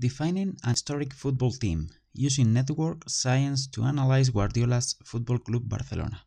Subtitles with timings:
[0.00, 6.20] Defining an historic football team using network science to analyze Guardiola's Football Club Barcelona.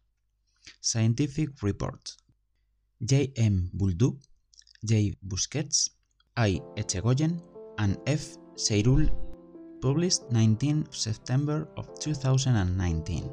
[0.82, 2.18] Scientific report
[3.02, 3.32] J.
[3.38, 3.70] M.
[3.74, 4.18] Buldu,
[4.84, 5.14] J.
[5.26, 5.90] Busquets,
[6.36, 6.60] I.
[6.76, 7.40] Echegoyen,
[7.78, 8.36] and F.
[8.58, 9.10] Seirul,
[9.82, 13.32] published 19 September of 2019.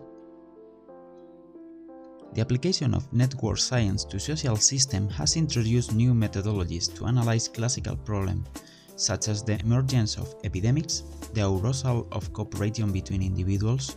[2.34, 7.96] The application of network science to social system has introduced new methodologies to analyze classical
[7.96, 8.46] problems
[8.98, 13.96] such as the emergence of epidemics, the arousal of cooperation between individuals,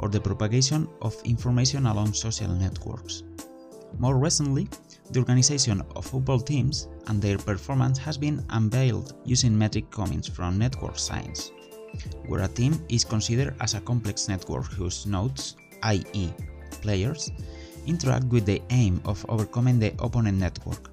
[0.00, 3.22] or the propagation of information along social networks.
[3.98, 4.68] More recently,
[5.10, 10.58] the organization of football teams and their performance has been unveiled using metric comments from
[10.58, 11.50] network science,
[12.26, 16.30] where a team is considered as a complex network whose nodes, i.e.,
[16.82, 17.30] players,
[17.86, 20.90] interact with the aim of overcoming the opponent network.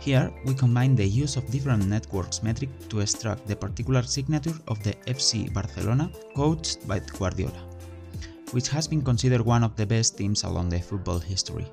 [0.00, 4.82] Here, we combine the use of different networks metric to extract the particular signature of
[4.82, 7.62] the FC Barcelona coached by Guardiola,
[8.52, 11.66] which has been considered one of the best teams along the football history.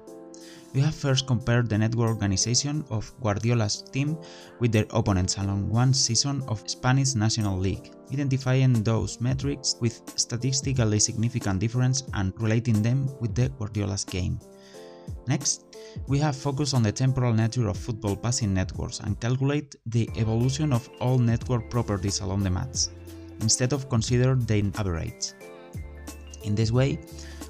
[0.73, 4.17] We have first compared the network organization of Guardiola's team
[4.59, 10.99] with their opponents along one season of Spanish National League, identifying those metrics with statistically
[10.99, 14.37] significant difference and relating them with the Guardiola's game.
[15.27, 15.65] Next,
[16.07, 20.71] we have focused on the temporal nature of football passing networks and calculate the evolution
[20.71, 22.87] of all network properties along the match,
[23.41, 25.33] instead of consider the average.
[26.43, 26.99] In this way,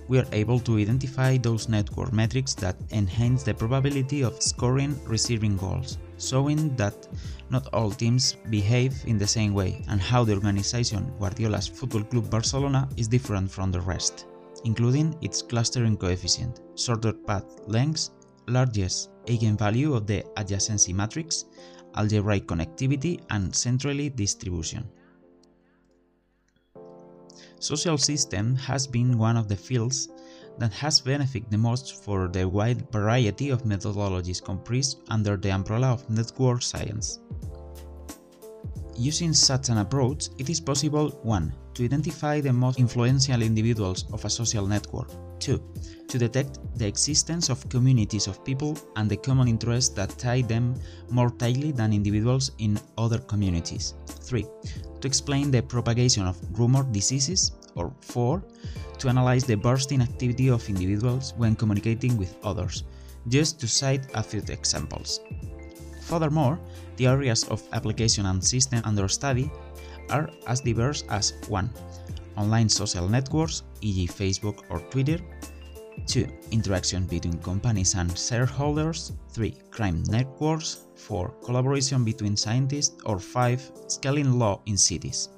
[0.08, 5.58] we are able to identify those network metrics that enhance the probability of scoring receiving
[5.58, 7.08] goals, showing that
[7.50, 12.30] not all teams behave in the same way and how the organization Guardiola's Football Club
[12.30, 14.26] Barcelona is different from the rest,
[14.66, 18.12] including its clustering coefficient, shorter path lengths,
[18.48, 21.46] largest eigenvalue of the adjacency matrix,
[21.96, 24.88] algebraic connectivity, and centrality distribution.
[27.60, 30.10] Social system has been one of the fields
[30.60, 35.88] that has benefited the most for the wide variety of methodologies comprised under the umbrella
[35.94, 37.20] of network science.
[39.00, 41.54] Using such an approach, it is possible 1.
[41.76, 45.62] to identify the most influential individuals of a social network, 2.
[46.08, 50.74] to detect the existence of communities of people and the common interests that tie them
[51.12, 54.44] more tightly than individuals in other communities, 3
[55.00, 58.42] to explain the propagation of rumored diseases, or 4.
[58.98, 62.84] to analyze the bursting activity of individuals when communicating with others,
[63.28, 65.20] just to cite a few examples.
[66.08, 66.58] Furthermore,
[66.96, 69.52] the areas of application and system under study
[70.10, 71.70] are as diverse as 1.
[72.38, 74.08] Online social networks, e.g.
[74.08, 75.20] Facebook or Twitter,
[76.08, 76.26] 2.
[76.52, 79.54] Interaction between companies and shareholders, 3.
[79.72, 81.30] Crime networks, 4.
[81.44, 83.72] Collaboration between scientists, or 5.
[83.88, 85.30] Scaling law in cities.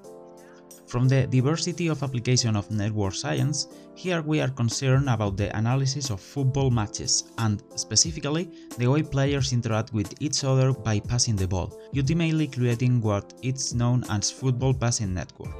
[0.89, 6.09] From the diversity of application of network science, here we are concerned about the analysis
[6.09, 11.47] of football matches and, specifically, the way players interact with each other by passing the
[11.47, 15.53] ball, ultimately creating what is known as football passing network.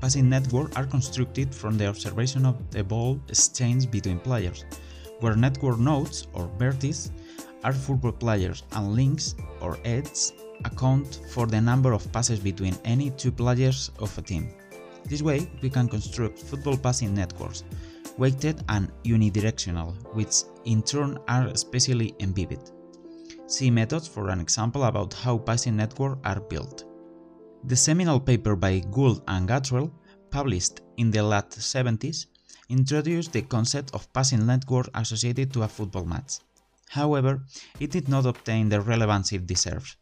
[0.00, 4.64] Passing networks are constructed from the observation of the ball exchange between players,
[5.20, 7.10] where network nodes or vertices
[7.64, 10.32] are football players and links or edges
[10.64, 14.48] account for the number of passes between any two players of a team.
[15.04, 17.64] This way, we can construct football passing networks,
[18.18, 22.70] weighted and unidirectional, which in turn are especially embedded.
[23.46, 26.84] See methods for an example about how passing networks are built.
[27.64, 29.90] The seminal paper by Gould and Gatrell,
[30.30, 32.26] published in the late 70s,
[32.68, 36.38] introduced the concept of passing network associated to a football match.
[36.88, 37.44] However,
[37.78, 39.96] it did not obtain the relevance it deserves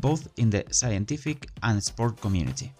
[0.00, 2.72] both in the scientific and sport community.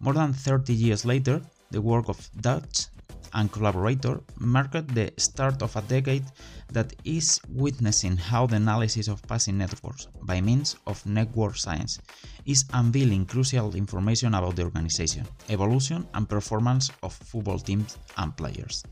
[0.00, 2.86] More than 30 years later, the work of Duch
[3.34, 6.24] and collaborator marked the start of a decade
[6.72, 12.00] that is witnessing how the analysis of passing networks by means of network science
[12.46, 18.82] is unveiling crucial information about the organization, evolution and performance of football teams and players.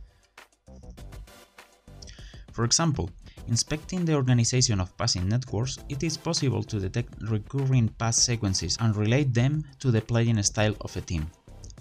[2.53, 3.11] For example,
[3.49, 8.95] Inspecting the organization of passing networks, it is possible to detect recurring pass sequences and
[8.95, 11.27] relate them to the playing style of a team.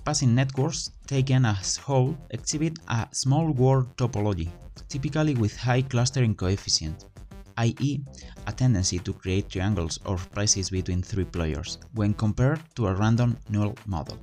[0.05, 4.49] Passing networks, taken as whole, exhibit a small world topology,
[4.87, 7.03] typically with high clustering coefficient,
[7.57, 7.99] i.e.,
[8.47, 13.35] a tendency to create triangles or places between three players, when compared to a random
[13.49, 14.17] null model,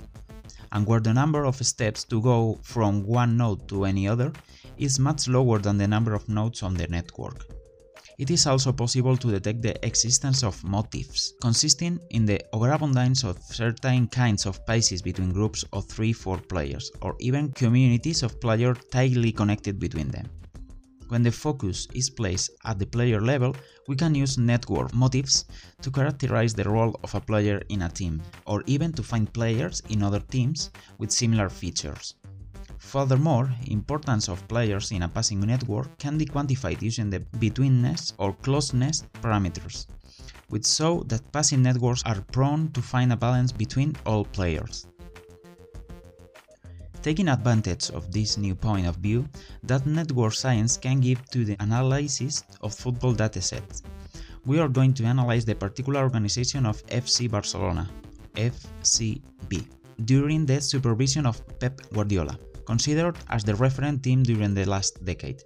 [0.75, 4.31] and where the number of steps to go from one node to any other
[4.77, 7.45] is much lower than the number of nodes on the network.
[8.19, 13.41] It is also possible to detect the existence of motifs, consisting in the overabundance of
[13.41, 19.31] certain kinds of paces between groups of 3-4 players, or even communities of players tightly
[19.31, 20.27] connected between them.
[21.07, 23.55] When the focus is placed at the player level,
[23.87, 25.45] we can use network motifs
[25.83, 29.83] to characterize the role of a player in a team, or even to find players
[29.89, 32.15] in other teams with similar features.
[32.79, 38.33] Furthermore, importance of players in a passing network can be quantified using the betweenness or
[38.33, 39.85] closeness parameters,
[40.49, 44.87] which show that passing networks are prone to find a balance between all players.
[47.05, 49.29] Taking advantage of this new point of view
[49.61, 53.83] that network science can give to the analysis of football datasets,
[54.47, 57.87] we are going to analyze the particular organization of FC Barcelona,
[58.33, 59.67] FCB,
[60.05, 65.43] during the supervision of Pep Guardiola, considered as the referent team during the last decade.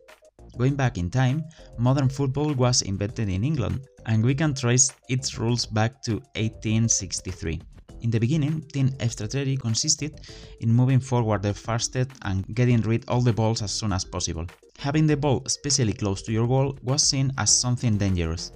[0.58, 1.44] Going back in time,
[1.78, 7.60] modern football was invented in England, and we can trace its rules back to 1863.
[8.02, 10.22] In the beginning, team strategy consisted
[10.62, 14.46] in moving forward the fastest and getting rid all the balls as soon as possible.
[14.78, 18.52] Having the ball especially close to your goal was seen as something dangerous.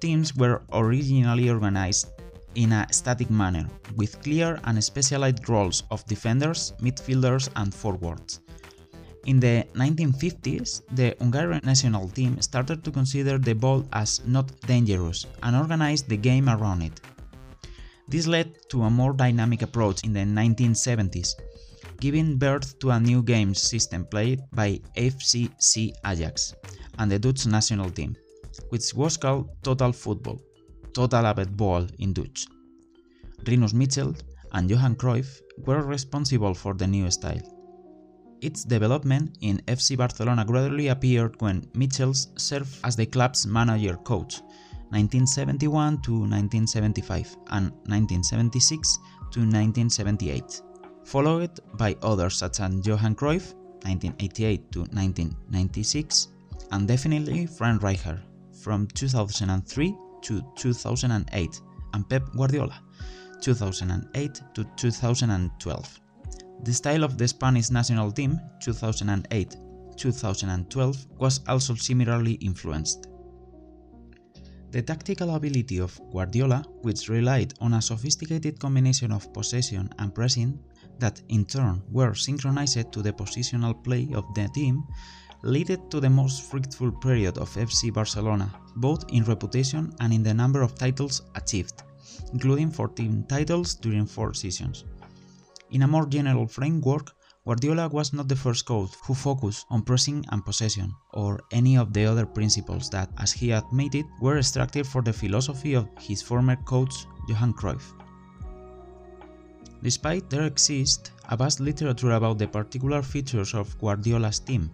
[0.00, 2.06] Teams were originally organized
[2.54, 8.40] in a static manner, with clear and specialized roles of defenders, midfielders and forwards.
[9.26, 15.26] In the 1950s, the Hungarian national team started to consider the ball as not dangerous
[15.42, 17.00] and organized the game around it.
[18.08, 21.34] This led to a more dynamic approach in the 1970s,
[22.00, 26.54] giving birth to a new game system played by FCC Ajax
[26.98, 28.14] and the Dutch national team,
[28.68, 30.40] which was called Total Football,
[30.92, 32.46] Totaalvoetbal in Dutch.
[33.46, 34.22] Rinus Michels
[34.52, 37.42] and Johan Cruyff were responsible for the new style.
[38.40, 44.42] Its development in FC Barcelona gradually appeared when Michels served as the club's manager coach
[44.90, 48.98] 1971 to 1975 and 1976
[49.30, 50.62] to 1978,
[51.04, 53.54] followed by others such as Johan Cruyff
[53.84, 56.28] 1988 to 1996
[56.72, 58.20] and definitely Frank Rijkaard
[58.62, 61.60] from 2003 to 2008
[61.92, 62.80] and Pep Guardiola
[63.40, 66.00] 2008 to 2012.
[66.62, 73.08] The style of the Spanish national team 2008-2012 was also similarly influenced.
[74.74, 80.58] The tactical ability of Guardiola, which relied on a sophisticated combination of possession and pressing
[80.98, 84.82] that in turn were synchronized to the positional play of the team,
[85.44, 90.34] led to the most fruitful period of FC Barcelona, both in reputation and in the
[90.34, 91.84] number of titles achieved,
[92.32, 94.86] including 14 titles during 4 seasons.
[95.70, 97.12] In a more general framework,
[97.46, 101.92] Guardiola was not the first coach who focused on pressing and possession, or any of
[101.92, 106.56] the other principles that, as he admitted, were extracted from the philosophy of his former
[106.56, 107.92] coach Johan Cruyff.
[109.82, 114.70] Despite there exists a vast literature about the particular features of Guardiola's team,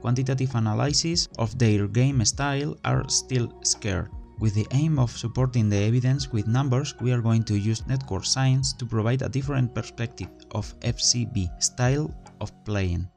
[0.00, 4.08] quantitative analyses of their game style are still scarce.
[4.40, 8.24] With the aim of supporting the evidence with numbers, we are going to use network
[8.24, 13.08] science to provide a different perspective of FCB style of playing,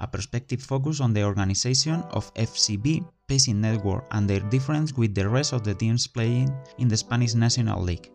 [0.00, 5.28] a perspective focused on the organization of FCB pacing network and their difference with the
[5.28, 8.10] rest of the teams playing in the Spanish National League.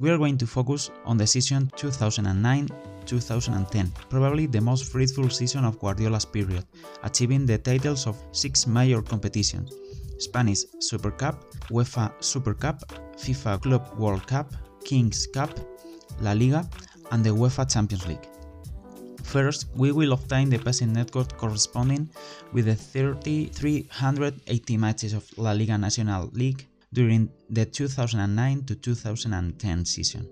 [0.00, 5.78] We are going to focus on the season 2009-2010, probably the most fruitful season of
[5.78, 6.64] Guardiola's period,
[7.02, 9.72] achieving the titles of six major competitions,
[10.20, 12.84] Spanish Super Cup, UEFA Super Cup,
[13.16, 14.52] FIFA Club World Cup,
[14.84, 15.50] Kings Cup,
[16.20, 16.68] La Liga,
[17.10, 18.28] and the UEFA Champions League.
[19.24, 22.10] First, we will obtain the passing network corresponding
[22.52, 30.28] with the 3,380 matches of La Liga Nacional League during the 2009 to 2010 season.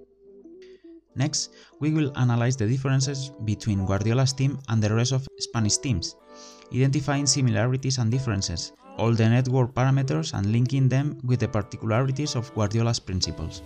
[1.14, 6.16] Next, we will analyze the differences between Guardiola's team and the rest of Spanish teams,
[6.74, 12.52] identifying similarities and differences, all the network parameters and linking them with the particularities of
[12.54, 13.62] Guardiola's principles.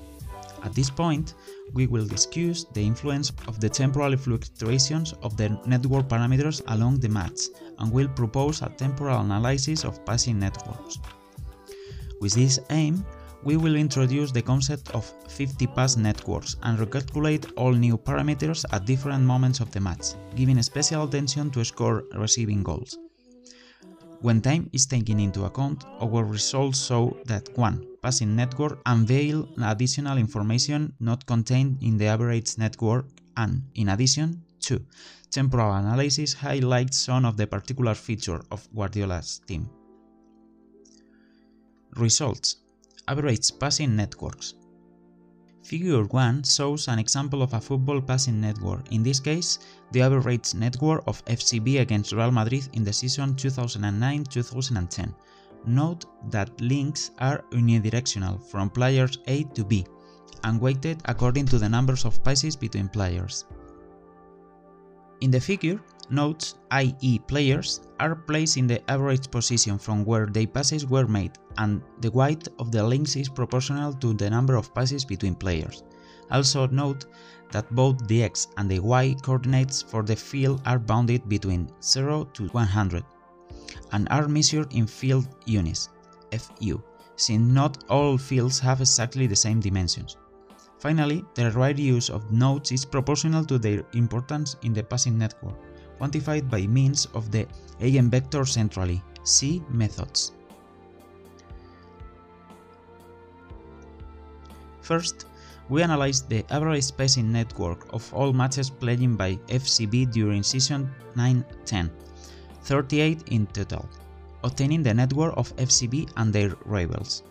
[0.65, 1.35] At this point,
[1.73, 7.09] we will discuss the influence of the temporal fluctuations of the network parameters along the
[7.09, 7.41] match
[7.79, 10.99] and will propose a temporal analysis of passing networks.
[12.21, 13.05] With this aim,
[13.43, 18.87] we will introduce the concept of 50 pass networks and recalculate all new parameters at
[18.87, 22.99] different moments of the match, giving special attention to score receiving goals.
[24.23, 27.87] When time is taken into account, our results show that 1.
[28.03, 34.79] Passing network unveil additional information not contained in the average network and, in addition, 2.
[35.33, 39.69] Temporal analysis highlights some of the particular features of Guardiola's team.
[41.97, 42.59] Results
[43.09, 44.55] Average passing networks.
[45.63, 49.61] Figure 1 shows an example of a football passing network, in this case,
[49.93, 55.15] the average network of FCB against Real Madrid in the season 2009-2010.
[55.67, 59.87] Note that links are unidirectional from players A to B
[60.43, 63.45] and weighted according to the numbers of passes between players.
[65.21, 65.81] In the figure,
[66.13, 67.19] nodes, i.e.
[67.19, 72.11] players, are placed in the average position from where their passes were made and the
[72.11, 75.83] width of the links is proportional to the number of passes between players.
[76.31, 77.07] Also note
[77.51, 82.25] that both the x and the y coordinates for the field are bounded between 0
[82.35, 83.05] to 100
[83.93, 85.89] and are measured in field units,
[86.33, 86.83] FU,
[87.17, 90.17] since not all fields have exactly the same dimensions.
[90.79, 95.55] Finally, the right use of nodes is proportional to their importance in the passing network,
[96.03, 97.47] quantified by means of the
[97.81, 99.01] eigenvector centrality.
[99.23, 100.33] See methods.
[104.81, 105.27] First,
[105.69, 111.89] we analyzed the average passing network of all matches played by FCB during season 9-10,
[112.65, 113.89] 38 in total,
[114.43, 117.23] obtaining the network of FCB and their rivals.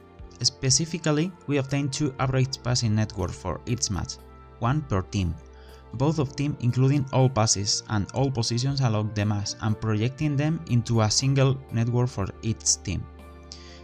[0.42, 4.13] Specifically, we obtained two average passing networks for each match,
[4.60, 5.36] one per team,
[5.93, 10.60] both of them including all passes and all positions along the match and projecting them
[10.69, 13.03] into a single network for each team.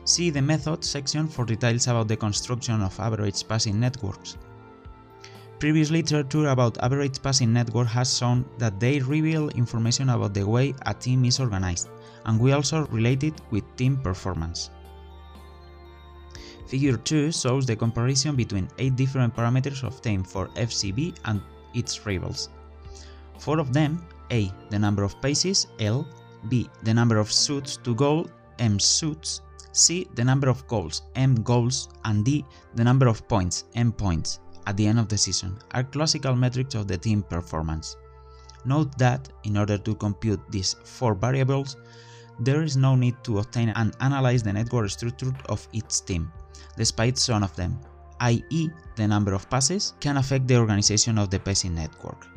[0.06, 4.38] See the method section for details about the construction of average passing networks.
[5.60, 10.74] Previous literature about average passing network has shown that they reveal information about the way
[10.86, 11.90] a team is organized,
[12.26, 14.70] and we also relate it with team performance.
[16.68, 21.42] Figure 2 shows the comparison between 8 different parameters obtained for FCB and
[21.74, 22.50] its rivals.
[23.40, 24.52] Four of them A.
[24.70, 26.08] The number of paces L
[26.50, 26.70] B.
[26.84, 28.28] The number of shoots to goal
[28.60, 30.08] M shoots C.
[30.16, 32.46] The number of goals M goals and D.
[32.76, 36.76] The number of points M points at the end of the season are classical metrics
[36.76, 37.96] of the team performance.
[38.66, 41.78] Note that, in order to compute these four variables,
[42.40, 46.32] there is no need to obtain and analyze the network structure of each team,
[46.76, 47.80] despite some of them,
[48.22, 48.70] i.e.
[48.96, 52.28] the number of passes, can affect the organization of the passing network.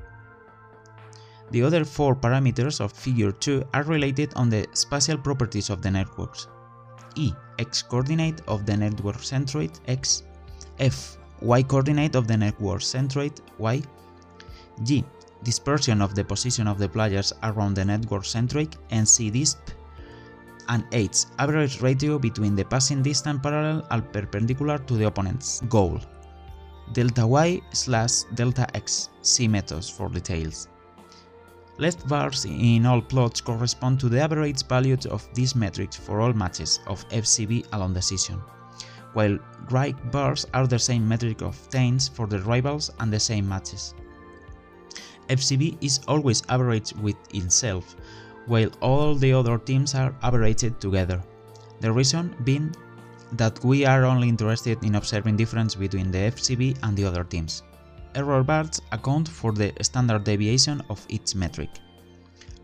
[1.51, 5.91] The other four parameters of figure 2 are related on the spatial properties of the
[5.91, 6.47] networks.
[7.17, 7.33] E.
[7.59, 10.23] X coordinate of the network centroid X
[10.79, 11.17] F.
[11.41, 13.83] Y coordinate of the network centroid Y
[14.85, 15.05] G.
[15.43, 19.31] Dispersion of the position of the players around the network centroid and C.
[19.31, 19.59] Disp
[20.69, 26.01] and 8 average ratio between the passing distance parallel and perpendicular to the opponent's goal.
[26.93, 30.69] Delta y slash delta x, see methods for details.
[31.79, 36.33] Left bars in all plots correspond to the average values of these metrics for all
[36.33, 38.43] matches of FCB along the season,
[39.15, 39.39] while
[39.71, 43.95] right bars are the same metric obtained for the rivals and the same matches.
[45.31, 47.97] FCB is always average with itself,
[48.51, 51.23] while all the other teams are averaged together.
[51.81, 52.75] The reason being
[53.35, 57.63] that we are only interested in observing difference between the FCB and the other teams.
[58.17, 61.71] Error bars account for the standard deviation of each metric.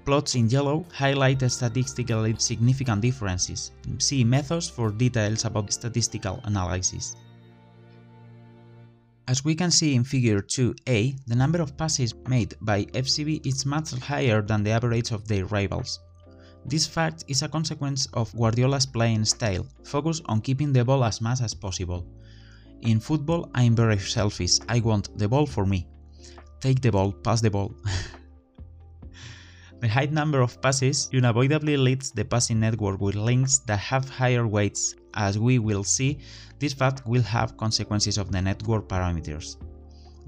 [0.05, 3.71] Plots in yellow highlight statistically significant differences.
[3.99, 7.15] See methods for details about statistical analysis.
[9.29, 13.67] As we can see in figure 2a, the number of passes made by FCB is
[13.67, 15.99] much higher than the average of their rivals.
[16.65, 21.21] This fact is a consequence of Guardiola's playing style, focused on keeping the ball as
[21.21, 22.07] much as possible.
[22.83, 25.89] In football, I'm very selfish, I want the ball for me.
[26.61, 27.75] Take the ball, pass the ball.
[29.81, 34.47] the high number of passes unavoidably leads the passing network with links that have higher
[34.47, 36.19] weights as we will see,
[36.59, 39.57] this fact will have consequences of the network parameters.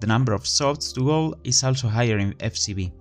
[0.00, 2.92] The number of shots to goal is also higher in FCB,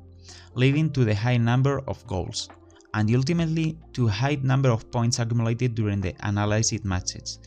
[0.55, 2.49] leading to the high number of goals,
[2.93, 7.39] and ultimately to high number of points accumulated during the analyzed matches.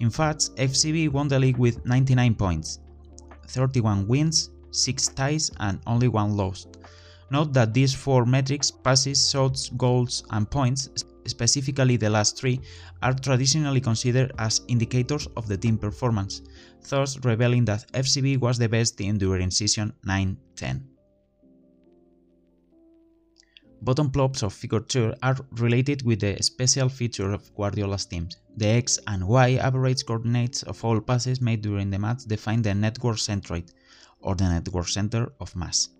[0.00, 2.80] In fact, FCB won the league with 99 points,
[3.48, 6.66] 31 wins, 6 ties and only one loss.
[7.30, 10.88] Note that these four metrics passes, shots, goals and points
[11.28, 12.60] specifically the last three,
[13.02, 16.42] are traditionally considered as indicators of the team performance,
[16.88, 20.82] thus revealing that FCB was the best team during season 9-10.
[23.82, 28.36] Bottom plots of figure 2 are related with the special feature of Guardiola's teams.
[28.56, 32.74] The X and Y average coordinates of all passes made during the match define the
[32.74, 33.70] network centroid,
[34.20, 35.90] or the network center of mass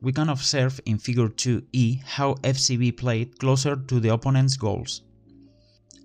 [0.00, 5.02] we can observe in figure 2e how FCB played closer to the opponent's goals.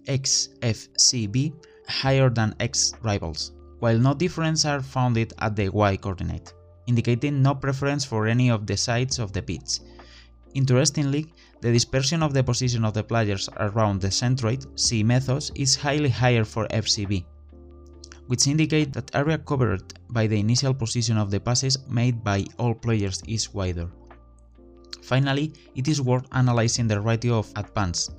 [0.08, 1.54] XFCB
[1.88, 6.54] higher than X rivals, while no difference are founded at the Y coordinate,
[6.88, 9.80] indicating no preference for any of the sides of the pitch.
[10.54, 15.76] Interestingly, the dispersion of the position of the players around the centroid C methods is
[15.76, 17.26] highly higher for FCB,
[18.28, 22.74] which indicate that area covered by the initial position of the passes made by all
[22.74, 23.90] players is wider.
[25.02, 28.10] Finally, it is worth analyzing the ratio of advance,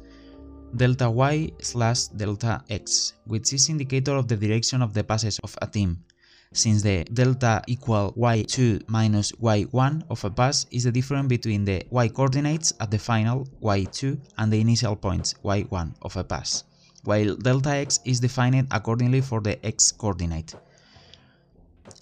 [0.77, 5.57] delta y slash delta x, which is indicator of the direction of the passes of
[5.63, 6.05] a team,
[6.53, 11.83] since the delta equal y2 minus y1 of a pass is the difference between the
[11.91, 16.65] y coordinates at the final y2 and the initial points y1 of a pass,
[17.05, 20.55] while delta x is defined accordingly for the x coordinate.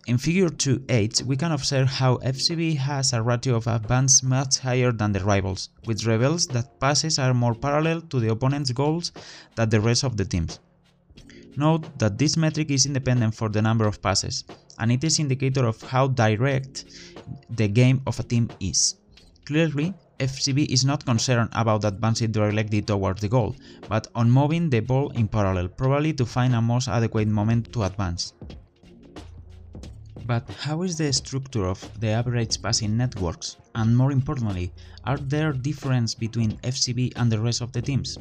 [0.07, 4.93] In figure 2.8, we can observe how FCB has a ratio of advance much higher
[4.93, 9.13] than the rivals, which reveals that passes are more parallel to the opponent's goals
[9.57, 10.61] than the rest of the teams.
[11.57, 14.45] Note that this metric is independent for the number of passes,
[14.79, 16.85] and it is indicator of how direct
[17.51, 18.97] the game of a team is.
[19.45, 23.57] Clearly, FCB is not concerned about advancing directly towards the goal,
[23.89, 27.83] but on moving the ball in parallel, probably to find a most adequate moment to
[27.83, 28.33] advance.
[30.25, 33.57] But how is the structure of the average passing networks?
[33.75, 34.73] And more importantly,
[35.05, 38.19] are there differences between FCB and the rest of the teams?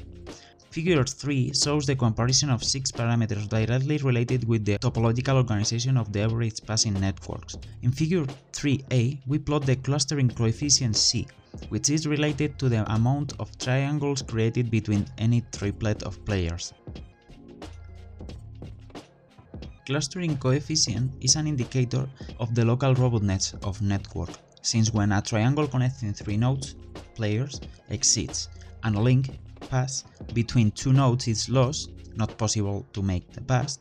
[0.71, 6.13] Figure 3 shows the comparison of 6 parameters directly related with the topological organization of
[6.13, 7.57] the average passing networks.
[7.81, 11.27] In figure 3a, we plot the clustering coefficient C,
[11.69, 16.73] which is related to the amount of triangles created between any triplet of players.
[19.85, 22.07] Clustering coefficient is an indicator
[22.39, 24.29] of the local robustness of network,
[24.61, 26.75] since when a triangle connecting three nodes,
[27.15, 28.47] players, exceeds,
[28.83, 29.31] and a link,
[29.69, 30.03] pass,
[30.33, 33.79] between two nodes is lost, not possible to make the pass,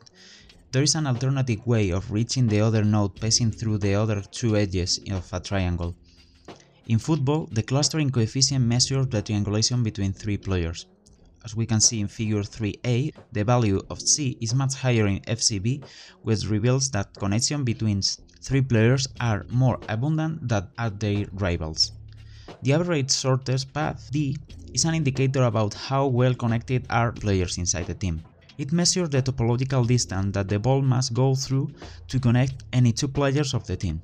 [0.71, 4.55] there is an alternative way of reaching the other node passing through the other two
[4.55, 5.95] edges of a triangle.
[6.87, 10.87] In football, the clustering coefficient measures the triangulation between three players.
[11.45, 15.19] As we can see in figure 3a, the value of C is much higher in
[15.21, 15.83] FCB,
[16.23, 18.01] which reveals that connection between
[18.41, 21.91] three players are more abundant than at their rivals.
[22.63, 24.37] The average shortest path, D,
[24.73, 28.23] is an indicator about how well connected are players inside the team.
[28.57, 31.71] It measures the topological distance that the ball must go through
[32.07, 34.01] to connect any two players of the team.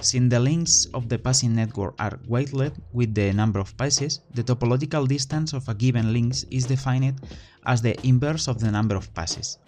[0.00, 4.42] Since the links of the passing network are weighted with the number of passes, the
[4.42, 7.20] topological distance of a given link is defined
[7.66, 9.58] as the inverse of the number of passes.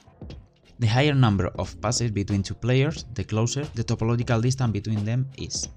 [0.78, 5.28] The higher number of passes between two players, the closer the topological distance between them
[5.36, 5.68] is.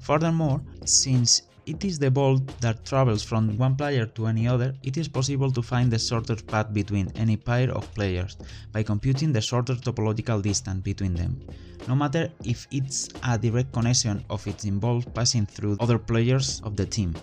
[0.00, 4.96] Furthermore, since it is the ball that travels from one player to any other, it
[4.96, 8.36] is possible to find the shortest path between any pair of players
[8.72, 11.40] by computing the shortest topological distance between them,
[11.86, 16.76] no matter if it's a direct connection of its involved passing through other players of
[16.76, 17.14] the team.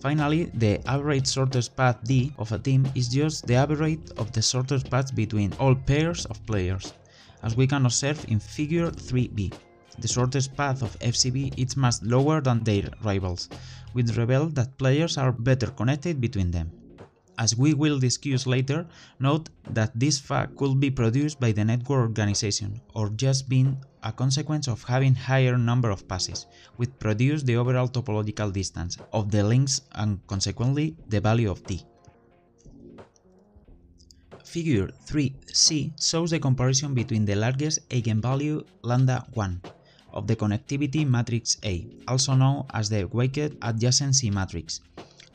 [0.00, 4.42] Finally, the average shortest path D of a team is just the average of the
[4.42, 6.92] shortest paths between all pairs of players,
[7.42, 9.63] as we can observe in figure 3b.
[9.98, 13.48] The shortest path of FCB is much lower than their rivals,
[13.92, 16.72] which reveal that players are better connected between them.
[17.38, 18.86] As we will discuss later,
[19.18, 24.12] note that this fact could be produced by the network organization or just being a
[24.12, 29.42] consequence of having higher number of passes, which produce the overall topological distance of the
[29.42, 31.82] links and consequently the value of D.
[34.44, 39.60] Figure 3c shows the comparison between the largest eigenvalue lambda 1
[40.14, 44.80] of the connectivity matrix A, also known as the weighted adjacency matrix,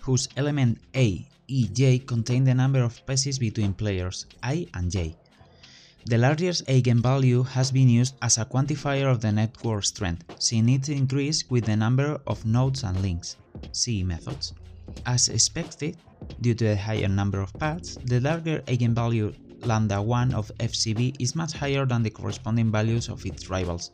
[0.01, 5.15] whose element A, E, J contain the number of passes between players I and J.
[6.05, 10.89] The largest eigenvalue has been used as a quantifier of the network strength, seeing it
[10.89, 13.35] increase with the number of nodes and links,
[13.71, 14.53] CE methods.
[15.05, 15.97] As expected,
[16.41, 21.35] due to a higher number of paths, the larger eigenvalue lambda 1 of FCB is
[21.35, 23.91] much higher than the corresponding values of its rivals,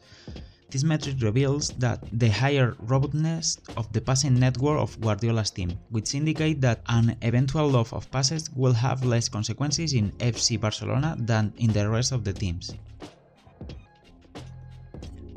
[0.70, 6.16] this metric reveals that the higher robustness of the passing network of Guardiola's team, which
[6.16, 11.54] indicate that an eventual loss of passes will have less consequences in FC Barcelona than
[11.58, 12.76] in the rest of the teams.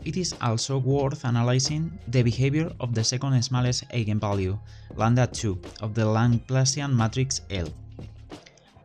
[0.05, 4.59] It is also worth analyzing the behavior of the second smallest eigenvalue,
[4.97, 7.69] lambda 2, of the Laplacian matrix L,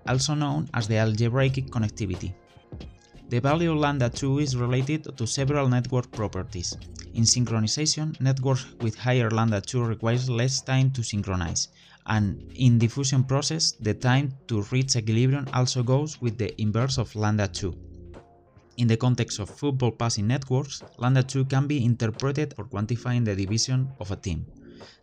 [0.06, 2.34] also known as the algebraic connectivity.
[3.30, 6.78] The value of lambda 2 is related to several network properties.
[7.14, 11.70] In synchronization, networks with higher lambda 2 requires less time to synchronize,
[12.06, 17.16] and in diffusion process the time to reach equilibrium also goes with the inverse of
[17.16, 17.74] lambda 2.
[18.78, 23.36] In the context of football passing networks, lambda 2 can be interpreted for quantifying the
[23.36, 24.46] division of a team.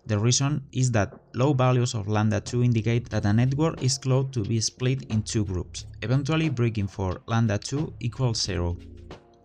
[0.06, 4.26] The reason is that low values of lambda 2 indicate that a network is close
[4.32, 8.76] to be split in two groups, eventually breaking for lambda 2 equals 0.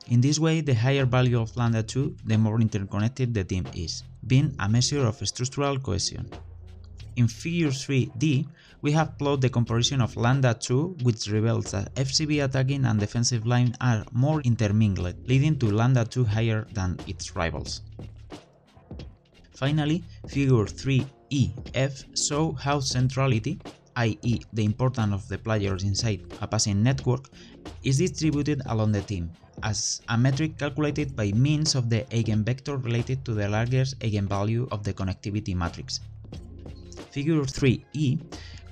[0.07, 4.03] In this way, the higher value of lambda 2, the more interconnected the team is,
[4.27, 6.29] being a measure of structural cohesion.
[7.15, 8.45] In figure 3d,
[8.81, 13.45] we have plotted the comparison of lambda 2, which reveals that FCB attacking and defensive
[13.45, 17.81] line are more intermingled, leading to lambda 2 higher than its rivals.
[19.55, 23.57] Finally, figure 3EF show how centrality,
[23.95, 24.41] i.e.
[24.51, 27.29] the importance of the players inside a passing network,
[27.83, 29.31] is distributed along the team,
[29.63, 34.83] as a metric calculated by means of the eigenvector related to the largest eigenvalue of
[34.83, 36.01] the connectivity matrix.
[37.11, 38.19] Figure 3e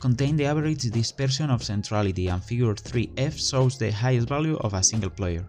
[0.01, 4.83] contains the average dispersion of centrality and figure 3f shows the highest value of a
[4.83, 5.45] single player.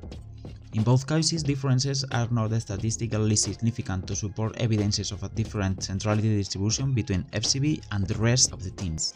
[0.74, 6.36] In both cases, differences are not statistically significant to support evidences of a different centrality
[6.36, 9.14] distribution between FCB and the rest of the teams.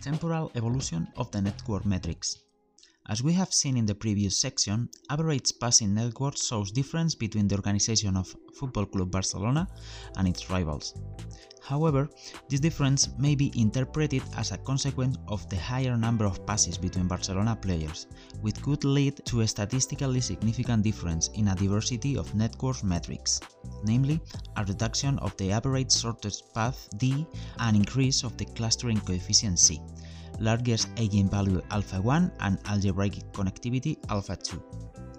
[0.00, 2.38] Temporal evolution of the network metrics.
[3.08, 7.56] As we have seen in the previous section, average passing network shows difference between the
[7.56, 9.66] organization of Football Club Barcelona
[10.18, 10.94] and its rivals.
[11.64, 12.10] However,
[12.48, 17.06] this difference may be interpreted as a consequence of the higher number of passes between
[17.06, 18.06] Barcelona players,
[18.40, 23.40] which could lead to a statistically significant difference in a diversity of network metrics,
[23.84, 24.20] namely
[24.56, 27.26] a reduction of the average shortest path D
[27.60, 29.80] and increase of the clustering coefficient C,
[30.40, 35.11] largest eigenvalue lambda 1 and algebraic connectivity lambda 2.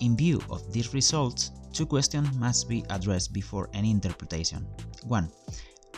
[0.00, 4.64] In view of these results, two questions must be addressed before any interpretation.
[5.04, 5.28] 1.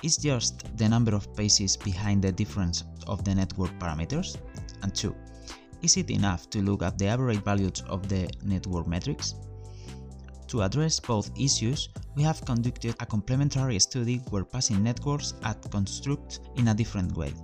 [0.03, 4.39] Is just the number of paces behind the difference of the network parameters?
[4.83, 5.15] And 2.
[5.83, 9.35] Is it enough to look at the average values of the network metrics?
[10.49, 16.41] To address both issues, we have conducted a complementary study where passing networks are constructed
[16.57, 17.35] in a different way.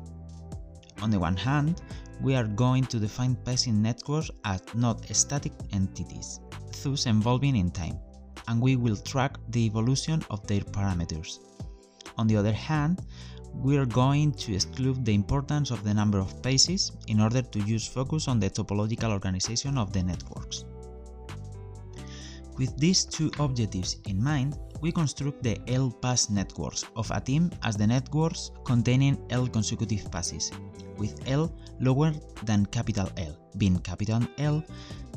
[1.02, 1.82] On the one hand,
[2.22, 6.40] we are going to define passing networks as not static entities,
[6.82, 7.98] thus evolving in time,
[8.48, 11.40] and we will track the evolution of their parameters.
[12.18, 13.00] On the other hand,
[13.54, 17.58] we are going to exclude the importance of the number of passes in order to
[17.60, 20.64] use focus on the topological organization of the networks.
[22.58, 27.50] With these two objectives in mind, we construct the L pass networks of a team
[27.62, 30.52] as the networks containing L consecutive passes,
[30.96, 32.12] with L lower
[32.44, 34.62] than capital L, being capital L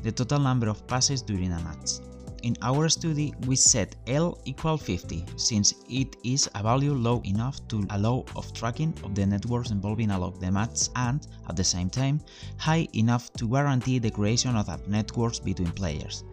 [0.04, 2.00] the total number of passes during a match.
[2.44, 7.60] In our study, we set L equal 50, since it is a value low enough
[7.68, 11.90] to allow of tracking of the networks involving along the match and, at the same
[11.90, 12.22] time,
[12.58, 16.24] high enough to guarantee the creation of networks between players.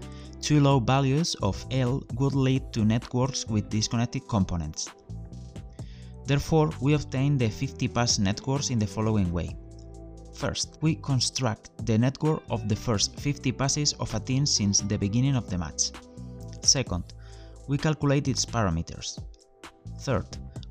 [0.40, 4.88] Too low values of L would lead to networks with disconnected components.
[6.24, 9.56] Therefore, we obtain the 50-pass networks in the following way.
[10.36, 14.98] First, we construct the network of the first 50 passes of a team since the
[14.98, 15.92] beginning of the match.
[16.60, 17.04] Second,
[17.68, 19.18] we calculate its parameters.
[20.00, 20.26] Third,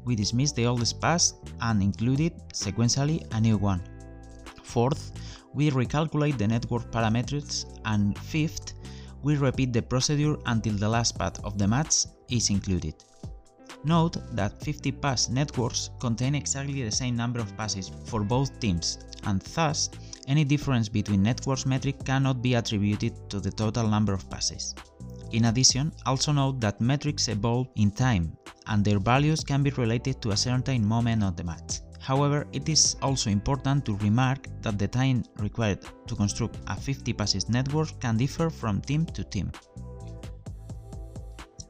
[0.05, 3.81] we dismiss the oldest pass and include it sequentially a new one.
[4.61, 5.11] Fourth,
[5.55, 8.75] we recalculate the network parameters and fifth,
[9.23, 12.93] we repeat the procedure until the last path of the match is included.
[13.83, 18.99] Note that 50 pass networks contain exactly the same number of passes for both teams,
[19.25, 19.89] and thus,
[20.27, 24.73] any difference between networks metric cannot be attributed to the total number of passes.
[25.31, 30.21] In addition, also note that metrics evolve in time, and their values can be related
[30.21, 31.81] to a certain moment of the match.
[31.99, 37.13] However, it is also important to remark that the time required to construct a 50
[37.13, 39.51] passes network can differ from team to team.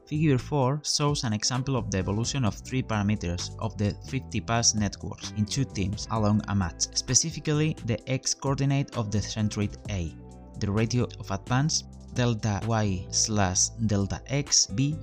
[0.06, 4.74] Figure 4 shows an example of the evolution of three parameters of the 50 pass
[4.74, 10.14] networks in two teams along a match, specifically the x-coordinate of the centroid A,
[10.60, 11.82] the ratio of advance
[12.14, 14.96] delta y slash delta x b,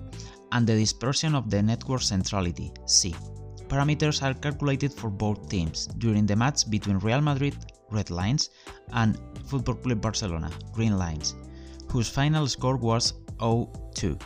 [0.54, 3.14] and the dispersion of the network centrality c
[3.74, 7.56] parameters are calculated for both teams during the match between Real Madrid
[7.92, 8.52] red lines
[8.94, 11.36] and Football Club Barcelona green lines,
[11.90, 14.20] whose final score was 0-2.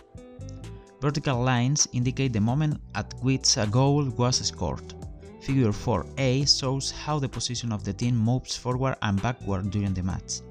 [1.08, 4.94] Vertical lines indicate the moment at which a goal was scored.
[5.40, 10.04] Figure 4a shows how the position of the team moves forward and backward during the
[10.04, 10.42] match.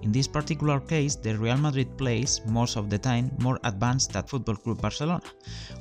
[0.00, 4.22] In this particular case, the Real Madrid plays most of the time more advanced than
[4.22, 5.20] Football Club Barcelona,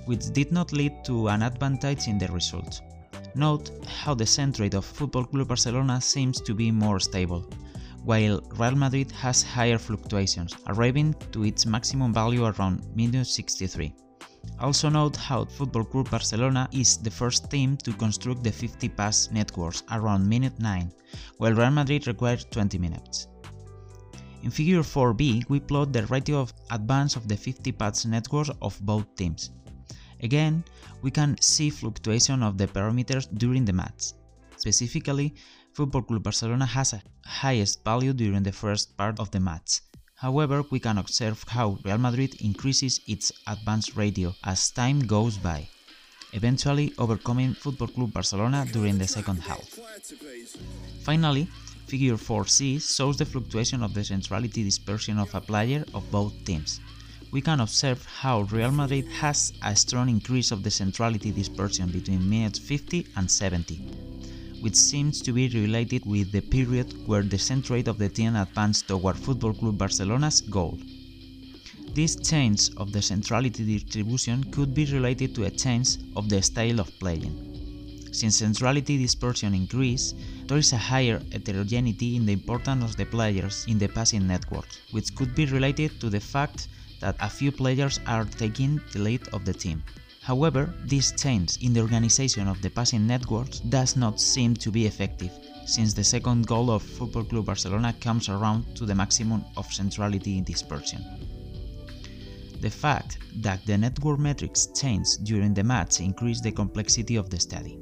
[0.07, 2.81] which did not lead to an advantage in the result.
[3.33, 7.49] Note how the centroid of Football Club Barcelona seems to be more stable,
[8.05, 13.93] while Real Madrid has higher fluctuations, arriving to its maximum value around minute 63.
[14.59, 19.31] Also note how Football Club Barcelona is the first team to construct the 50 pass
[19.31, 20.91] networks around minute 9,
[21.37, 23.27] while Real Madrid requires 20 minutes.
[24.43, 28.79] In figure 4b, we plot the ratio of advance of the 50 pass networks of
[28.85, 29.49] both teams.
[30.21, 30.63] Again,
[31.01, 34.13] we can see fluctuation of the parameters during the match.
[34.57, 35.33] Specifically,
[35.75, 39.81] Football Club Barcelona has a highest value during the first part of the match.
[40.15, 45.67] However, we can observe how Real Madrid increases its advance ratio as time goes by,
[46.31, 49.67] eventually overcoming Football Club Barcelona during the second half.
[51.03, 51.49] Finally,
[51.87, 56.79] Figure 4c shows the fluctuation of the centrality dispersion of a player of both teams
[57.31, 62.29] we can observe how Real Madrid has a strong increase of the centrality dispersion between
[62.29, 63.81] minutes 50 and 70,
[64.65, 68.87] which seems to be related with the period where the centroid of the team advanced
[68.87, 70.79] toward Football Club Barcelona's goal.
[71.93, 76.79] This change of the centrality distribution could be related to a change of the style
[76.79, 77.35] of playing.
[78.11, 80.15] Since centrality dispersion increases,
[80.47, 84.67] there is a higher heterogeneity in the importance of the players in the passing network,
[84.89, 86.69] which could be related to the fact
[87.01, 89.83] that a few players are taking the lead of the team.
[90.25, 94.87] However, this change in the organization of the passing networks does not seem to be
[94.87, 95.29] effective,
[95.67, 100.39] since the second goal of Football Club Barcelona comes around to the maximum of centrality
[100.39, 101.05] in dispersion.
[102.59, 107.39] The fact that the network metrics change during the match increase the complexity of the
[107.39, 107.77] study.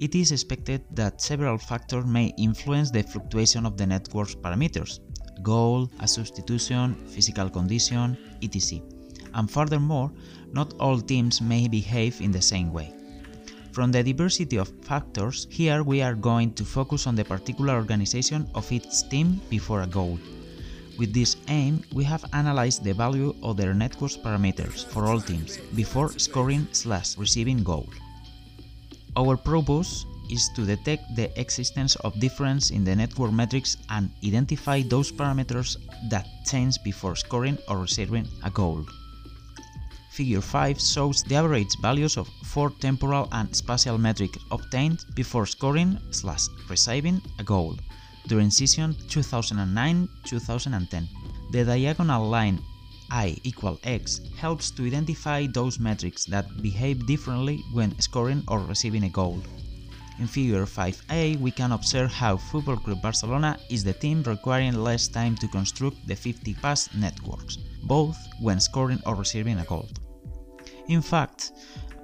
[0.00, 4.98] It is expected that several factors may influence the fluctuation of the network's parameters,
[5.44, 8.82] goal, a substitution, physical condition, etc.
[9.34, 10.10] And furthermore,
[10.52, 12.92] not all teams may behave in the same way.
[13.72, 18.46] From the diversity of factors, here we are going to focus on the particular organization
[18.54, 20.18] of each team before a goal.
[20.98, 25.56] With this aim, we have analyzed the value of their network parameters for all teams
[25.74, 27.88] before scoring slash receiving goal.
[29.16, 34.82] Our purpose is to detect the existence of difference in the network metrics and identify
[34.82, 35.76] those parameters
[36.10, 38.84] that change before scoring or receiving a goal.
[40.12, 45.98] Figure 5 shows the average values of four temporal and spatial metrics obtained before scoring
[46.10, 47.78] slash receiving a goal
[48.26, 51.06] during season 2009-2010.
[51.50, 52.60] The diagonal line
[53.10, 59.04] i equal x helps to identify those metrics that behave differently when scoring or receiving
[59.04, 59.42] a goal.
[60.18, 65.08] In figure 5a, we can observe how Football Club Barcelona is the team requiring less
[65.08, 69.88] time to construct the 50 pass networks, both when scoring or receiving a goal.
[70.88, 71.52] In fact,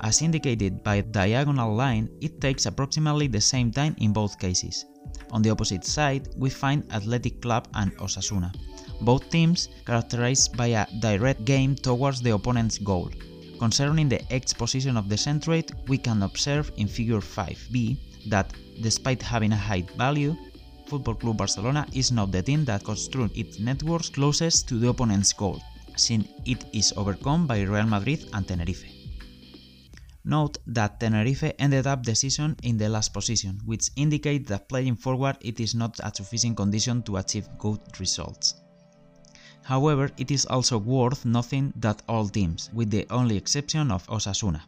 [0.01, 4.87] as indicated by diagonal line, it takes approximately the same time in both cases.
[5.33, 8.55] On the opposite side, we find Athletic Club and Osasuna,
[9.01, 13.11] both teams characterized by a direct game towards the opponent's goal,
[13.59, 17.97] Concerning the x position of the centroid, we can observe in figure 5b
[18.29, 20.37] that, despite having a high value,
[20.87, 25.33] Football Club Barcelona is not the team that constructs its networks closest to the opponent's
[25.33, 25.61] goal,
[25.99, 28.85] since it is overcome by Real Madrid and Tenerife.
[30.25, 34.97] Note that Tenerife ended up the season in the last position, which indicates that playing
[34.97, 38.55] forward it is not a sufficient condition to achieve good results.
[39.63, 44.63] However, it is also worth noting that all teams, with the only exception of Osasuna,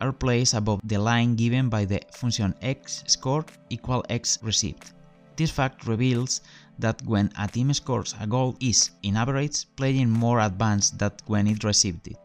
[0.00, 4.92] are placed above the line given by the function x scored equal x received.
[5.36, 6.40] This fact reveals
[6.78, 11.46] that when a team scores a goal is, in average, playing more advanced than when
[11.46, 12.16] it received it.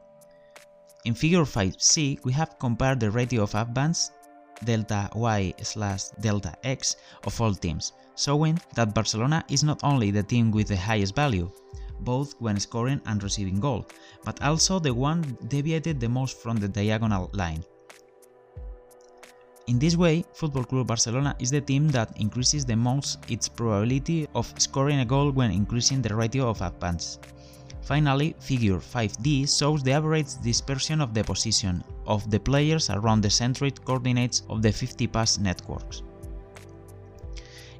[1.06, 4.12] In figure 5c, we have compared the ratio of advance
[4.64, 10.24] delta y slash delta x of all teams, showing that Barcelona is not only the
[10.24, 11.52] team with the highest value,
[12.02, 13.86] both when scoring and receiving goal,
[14.24, 17.64] but also the one deviated the most from the diagonal line.
[19.68, 24.28] In this way, Football Club Barcelona is the team that increases the most its probability
[24.34, 27.20] of scoring a goal when increasing the ratio of advance.
[27.84, 33.28] Finally, figure 5d shows the average dispersion of the position of the players around the
[33.28, 36.02] centroid coordinates of the 50 pass networks.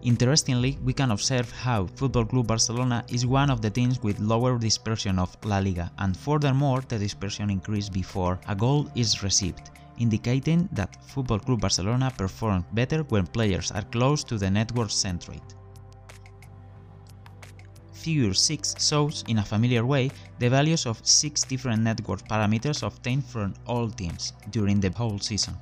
[0.04, 4.58] Interestingly, we can observe how Football Club Barcelona is one of the teams with lower
[4.58, 9.70] dispersion of La Liga and furthermore the dispersion increased before a goal is received,
[10.02, 15.44] indicating that Football Club Barcelona performed better when players are close to the network centroid.
[17.94, 20.10] Figure 6 shows, in a familiar way,
[20.40, 25.56] the values of 6 different network parameters obtained from all teams during the whole season.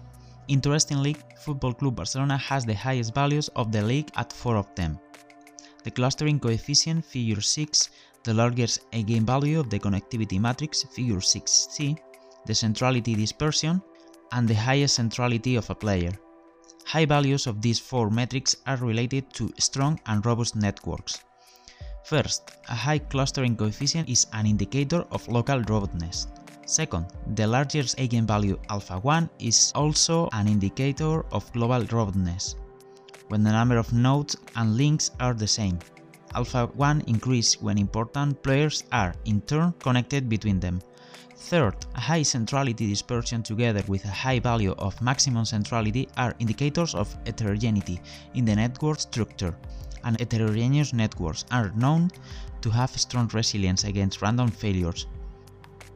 [0.48, 4.98] Interestingly, Football Club Barcelona has the highest values of the league at 4 of them.
[5.84, 7.90] The clustering coefficient, figure 6,
[8.24, 11.98] the largest eigenvalue of the connectivity matrix, figure 6c,
[12.46, 13.82] the centrality dispersion,
[14.32, 16.12] and the highest centrality of a player.
[16.86, 21.20] High values of these four metrics are related to strong and robust networks.
[22.04, 26.28] First, a high clustering coefficient is an indicator of local robustness.
[26.66, 32.56] Second, the largest eigenvalue lambda 1 is also an indicator of global robustness,
[33.28, 35.78] when the number of nodes and links are the same.
[36.34, 40.80] Lambda 1 increases when important players are, in turn, connected between them.
[41.40, 46.94] Third, a high centrality dispersion together with a high value of maximum centrality are indicators
[46.94, 48.02] of heterogeneity
[48.36, 49.58] in the network structure,
[50.04, 52.12] and heterogeneous networks are known
[52.62, 55.08] to have strong resilience against random failures,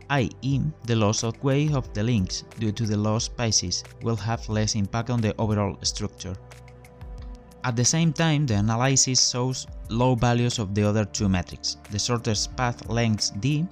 [0.10, 0.62] i.e.
[0.86, 4.75] the loss of weight of the links due to the low species will have less
[4.75, 6.36] impact on the overall structure.
[7.65, 11.99] At the same time, the analysis shows low values of the other two metrics, the
[11.99, 13.67] shortest path length d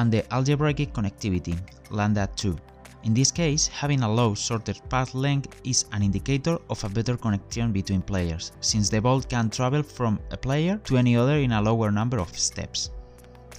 [0.00, 1.54] and the algebraic connectivity,
[1.90, 2.56] lambda 2.
[3.04, 7.18] In this case, having a low shortest path length is an indicator of a better
[7.18, 11.52] connection between players, since the ball can travel from a player to any other in
[11.52, 12.90] a lower number of steps.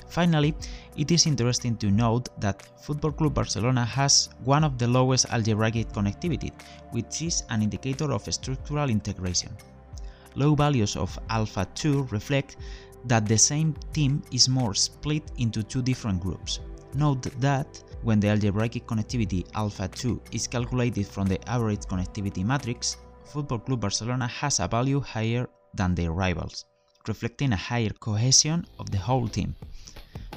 [0.07, 0.55] Finally,
[0.97, 5.89] it is interesting to note that Football Club Barcelona has one of the lowest algebraic
[5.93, 6.51] connectivity,
[6.89, 9.51] which is an indicator of structural integration.
[10.35, 12.57] Low values of lambda 2 reflect
[13.05, 16.59] that the same team is more split into two different groups.
[16.93, 22.97] Note that when the algebraic connectivity lambda 2 is calculated from the average connectivity matrix,
[23.25, 26.65] Football Club Barcelona has a value higher than their rivals,
[27.07, 29.55] reflecting a higher cohesion of the whole team.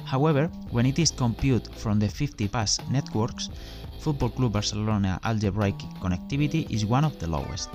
[0.05, 3.49] However, when it is computed from the 50 pass networks,
[3.99, 7.69] Football Club Barcelona algebraic connectivity is one of the lowest.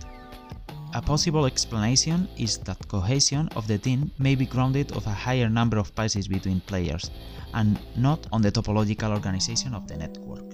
[0.93, 5.49] A possible explanation is that cohesion of the team may be grounded of a higher
[5.49, 7.11] number of passes between players,
[7.55, 10.45] and not on the topological organization of the network.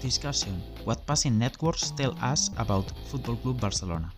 [0.00, 4.10] Discussion What passing networks tell us about Football Club Barcelona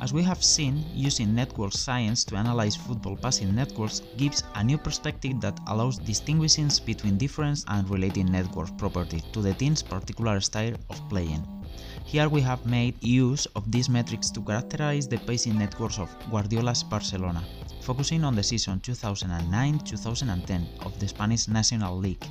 [0.00, 4.78] as we have seen, using network science to analyze football passing networks gives a new
[4.78, 10.74] perspective that allows distinguishing between different and related network properties to the team's particular style
[10.88, 11.59] of playing.
[12.04, 16.82] Here we have made use of these metrics to characterize the passing networks of Guardiola's
[16.82, 17.42] Barcelona,
[17.80, 22.24] focusing on the season 2009-2010 of the Spanish National League,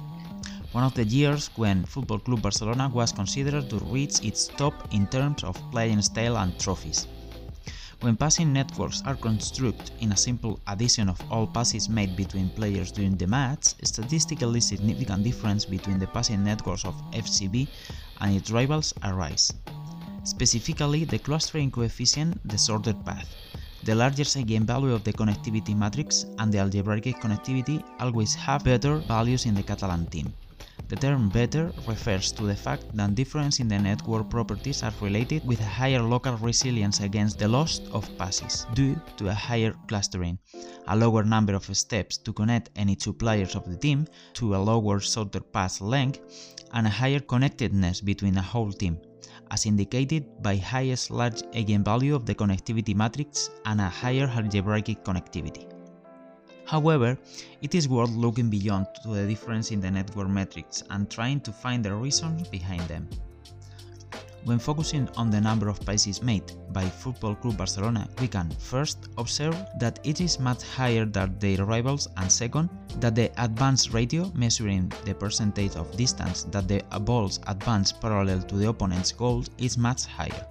[0.71, 5.07] one of the years when Football Club Barcelona was considered to reach its top in
[5.07, 7.07] terms of playing style and trophies.
[8.01, 12.93] When passing networks are constructed in a simple addition of all passes made between players
[12.93, 17.67] during the match, statistically significant difference between the passing networks of FCB
[18.21, 19.53] and its rivals arise.
[20.23, 23.35] Specifically, the clustering coefficient, the sorted path,
[23.83, 29.45] the largest eigenvalue of the connectivity matrix, and the algebraic connectivity always have better values
[29.45, 30.33] in the Catalan team.
[30.89, 35.45] The term better refers to the fact that differences in the network properties are related
[35.45, 40.39] with a higher local resilience against the loss of passes due to a higher clustering,
[40.87, 44.57] a lower number of steps to connect any two players of the team to a
[44.57, 46.21] lower shorter path length,
[46.73, 48.97] and a higher connectedness between a whole team,
[49.51, 55.78] as indicated by highest large eigenvalue of the connectivity matrix and a higher algebraic connectivity.
[56.69, 57.17] However,
[57.63, 61.51] it is worth looking beyond to the difference in the network metrics and trying to
[61.51, 63.09] find the reasons behind them.
[64.43, 69.09] When focusing on the number of passes made by Football Club Barcelona, we can first
[69.17, 74.31] observe that it is much higher than their rivals and second, that the advance ratio,
[74.35, 79.75] measuring the percentage of distance that the balls advance parallel to the opponent's goal, is
[79.75, 80.45] much higher.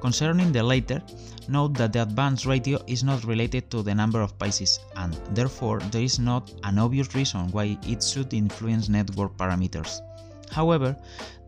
[0.00, 1.02] Concerning the latter,
[1.48, 5.80] note that the advance ratio is not related to the number of passes and, therefore,
[5.90, 10.00] there is not an obvious reason why it should influence network parameters.
[10.50, 10.96] However,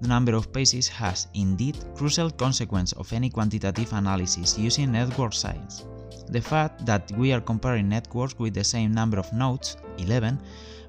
[0.00, 5.84] the number of passes has indeed crucial consequence of any quantitative analysis using network science.
[6.28, 10.40] The fact that we are comparing networks with the same number of nodes, 11,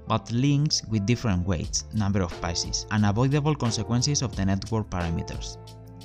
[0.07, 5.57] but links with different weights, number of passes, and avoidable consequences of the network parameters.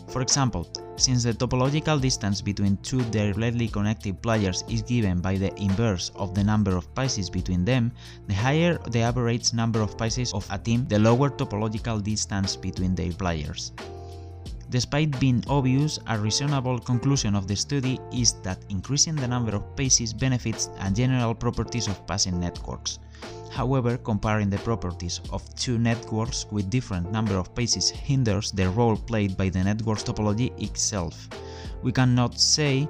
[0.08, 5.54] For example, since the topological distance between two directly connected players is given by the
[5.60, 7.92] inverse of the number of passes between them,
[8.26, 12.94] the higher the average number of passes of a team, the lower topological distance between
[12.94, 13.72] their players.
[14.72, 19.76] Despite being obvious, a reasonable conclusion of the study is that increasing the number of
[19.76, 22.98] passes benefits and general properties of passing networks.
[23.52, 28.96] However, comparing the properties of two networks with different number of passes hinders the role
[28.96, 31.28] played by the network's topology itself.
[31.82, 32.88] We cannot say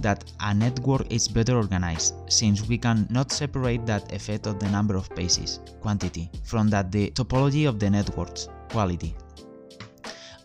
[0.00, 4.96] that a network is better organized, since we cannot separate that effect of the number
[4.96, 9.14] of passes, quantity, from that the topology of the networks, quality.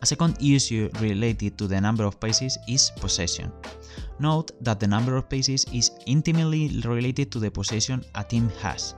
[0.01, 3.51] A second issue related to the number of passes is possession.
[4.19, 8.95] Note that the number of passes is intimately related to the possession a team has.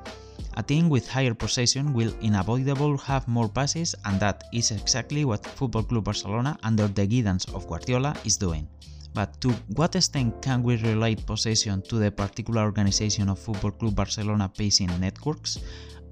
[0.60, 5.46] A team with higher possession will unavoidably have more passes and that is exactly what
[5.46, 8.68] Football Club Barcelona under the guidance of Guardiola is doing.
[9.14, 13.96] But to what extent can we relate possession to the particular organization of Football Club
[13.96, 15.60] Barcelona passing networks?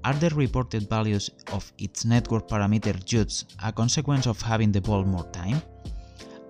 [0.02, 5.04] Are the reported values of its network parameter just a consequence of having the ball
[5.04, 5.60] more time?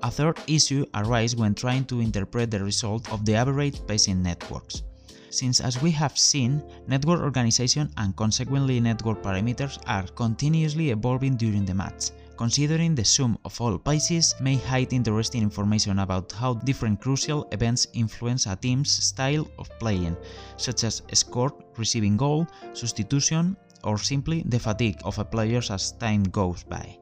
[0.05, 4.85] A third issue arises when trying to interpret the result of the average passing networks.
[5.31, 11.67] Since as we have seen, network organization and consequently network parameters are continuously evolving during
[11.67, 17.01] the match, considering the sum of all passes may hide interesting information about how different
[17.01, 20.17] crucial events influence a team's style of playing,
[20.57, 26.23] such as score, receiving goal, substitution, or simply the fatigue of a player as time
[26.25, 26.99] goes by.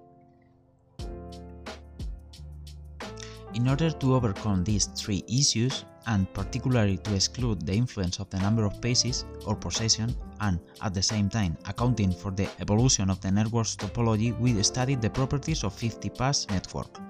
[3.54, 8.38] In order to overcome these three issues, and particularly to exclude the influence of the
[8.38, 13.20] number of passes or possession, and at the same time accounting for the evolution of
[13.20, 17.00] the network's topology, we studied the properties of 50-pass network.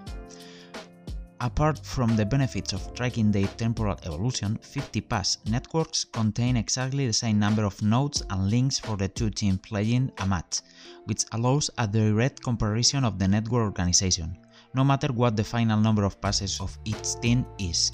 [1.40, 7.38] Apart from the benefits of tracking their temporal evolution, 50-pass networks contain exactly the same
[7.38, 10.62] number of nodes and links for the two teams playing a match,
[11.04, 14.34] which allows a direct comparison of the network organization,
[14.72, 17.92] no matter what the final number of passes of each team is.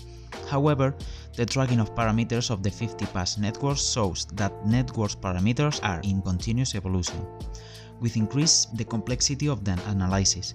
[0.53, 0.95] However,
[1.35, 6.75] the tracking of parameters of the 50-pass network shows that network parameters are in continuous
[6.75, 7.25] evolution,
[8.01, 10.53] with increase the complexity of the analysis.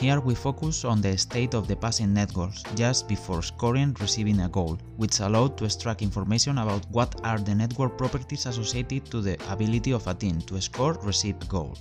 [0.00, 4.48] Here we focus on the state of the passing networks just before scoring receiving a
[4.48, 9.36] goal, which allowed to extract information about what are the network properties associated to the
[9.52, 11.76] ability of a team to score receive goal.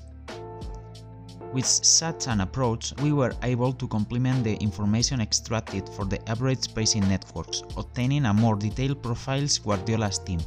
[1.55, 6.63] With such an approach, we were able to complement the information extracted for the average
[6.63, 10.41] spacing networks, obtaining a more detailed profiles Guardiola's team.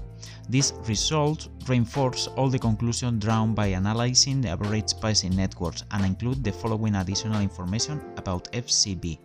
[0.51, 6.45] These results reinforce all the conclusions drawn by analyzing the average spacing networks and include
[6.45, 9.19] the following additional information about FCB.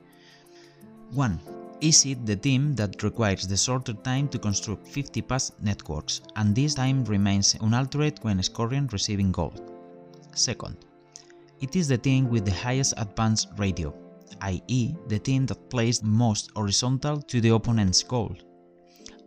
[1.12, 1.40] 1.
[1.82, 6.56] Is it the team that requires the shorter time to construct 50 pass networks, and
[6.56, 9.54] this time remains unaltered when scoring receiving goal?
[10.34, 10.78] Second,
[11.64, 13.93] it is the team with the highest advance ratio,
[14.41, 14.93] i.e.
[15.07, 18.36] the team that plays most horizontal to the opponent's goal.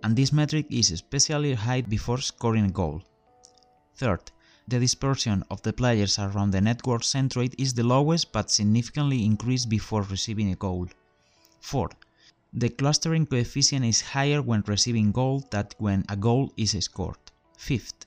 [0.03, 3.03] And this metric is especially high before scoring a goal.
[3.95, 4.20] Third,
[4.68, 9.70] the dispersion of the players around the network centroid is the lowest but significantly increased
[9.70, 10.89] before receiving a goal.
[11.61, 11.97] Fourth,
[12.53, 17.16] the clustering coefficient is higher when receiving goal than when a goal is scored.
[17.57, 18.05] Fifth,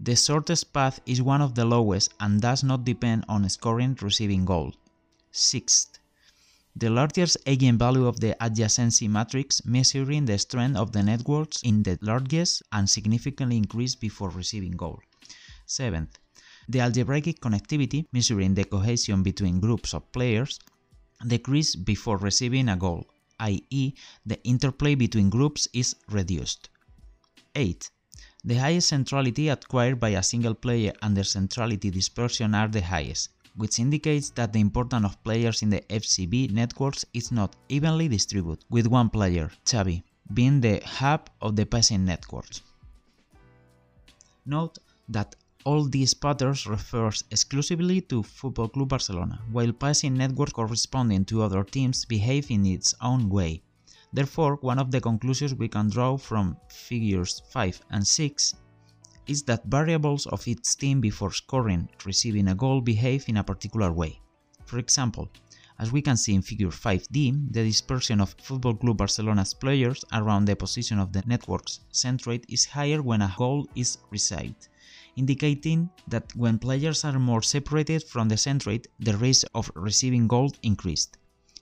[0.00, 4.44] the shortest path is one of the lowest and does not depend on scoring receiving
[4.44, 4.72] goal.
[5.32, 5.98] Sixth,
[6.76, 11.98] the largest eigenvalue of the adjacency matrix measuring the strength of the networks in the
[12.00, 15.00] largest and significantly increased before receiving goal.
[15.66, 16.18] Seventh,
[16.68, 20.60] the algebraic connectivity measuring the cohesion between groups of players
[21.26, 23.04] decreased before receiving a goal,
[23.40, 23.94] i.e.
[24.24, 26.68] the interplay between groups is reduced.
[27.56, 27.90] 8.
[28.44, 33.30] The highest centrality acquired by a single player and their centrality dispersion are the highest,
[33.56, 38.64] which indicates that the importance of players in the FCB networks is not evenly distributed,
[38.70, 42.62] with one player, Xavi, being the hub of the passing networks.
[44.46, 44.78] Note
[45.08, 45.34] that
[45.64, 51.64] all these patterns refers exclusively to Football Club Barcelona, while passing networks corresponding to other
[51.64, 53.62] teams behave in its own way.
[54.12, 58.54] Therefore, one of the conclusions we can draw from figures 5 and 6
[59.26, 63.92] is that variables of its team before scoring, receiving a goal behave in a particular
[63.92, 64.20] way.
[64.64, 65.28] For example,
[65.78, 70.46] as we can see in figure 5d, the dispersion of Football Club Barcelona's players around
[70.46, 74.68] the position of the network's centroid is higher when a goal is received,
[75.16, 80.50] indicating that when players are more separated from the centroid, the risk of receiving goal
[80.62, 81.17] increased.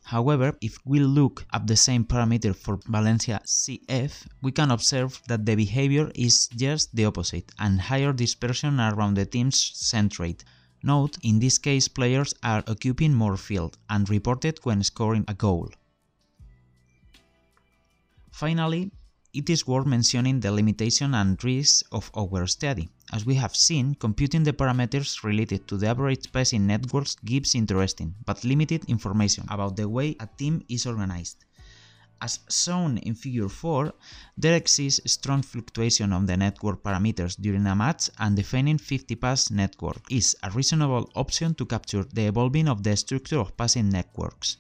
[0.06, 5.44] However, if we look at the same parameter for Valencia CF, we can observe that
[5.44, 10.44] the behavior is just the opposite and higher dispersion around the team's centroid.
[10.84, 15.70] Note, in this case players are occupying more field and reported when scoring a goal.
[18.30, 18.92] Finally,
[19.34, 22.88] it is worth mentioning the limitation and risks of our study.
[23.12, 28.14] As we have seen, computing the parameters related to the average passing networks gives interesting,
[28.24, 31.44] but limited information about the way a team is organized.
[32.20, 33.92] As shown in figure 4,
[34.36, 40.00] there exists strong fluctuation of the network parameters during a match and defining 50-pass network
[40.10, 44.56] is a reasonable option to capture the evolving of the structure of passing networks.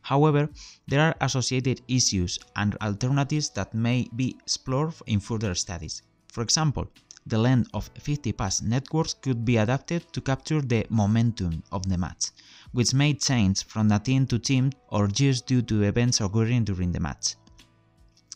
[0.00, 0.48] However,
[0.88, 6.02] there are associated issues and alternatives that may be explored in further studies.
[6.32, 6.88] For example,
[7.26, 11.96] the length of 50 pass networks could be adapted to capture the momentum of the
[11.96, 12.26] match,
[12.72, 16.92] which may change from a team to team or just due to events occurring during
[16.92, 17.36] the match.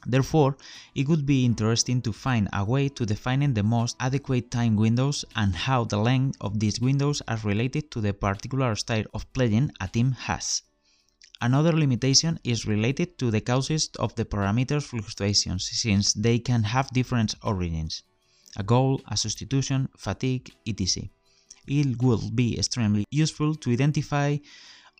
[0.06, 0.56] Therefore,
[0.94, 5.24] it would be interesting to find a way to define the most adequate time windows
[5.36, 9.72] and how the length of these windows are related to the particular style of playing
[9.80, 10.62] a team has.
[11.40, 16.90] Another limitation is related to the causes of the parameter fluctuations since they can have
[16.92, 18.02] different origins.
[18.58, 21.08] A goal, a substitution, fatigue, etc.
[21.66, 24.38] It will be extremely useful to identify